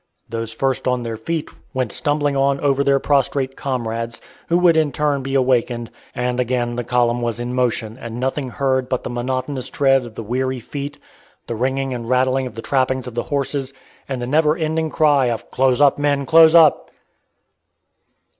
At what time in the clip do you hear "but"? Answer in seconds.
8.89-9.03